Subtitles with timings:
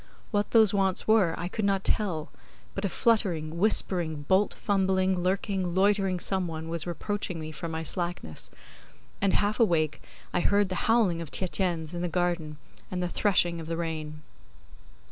[0.31, 2.31] What those wants were I could not tell;
[2.73, 8.49] but a fluttering, whispering, bolt fumbling, lurking, loitering Someone was reproaching me for my slackness,
[9.21, 10.01] and, half awake,
[10.33, 12.57] I heard the howling of Tietjens in the garden
[12.89, 14.23] and the threshing of the rain.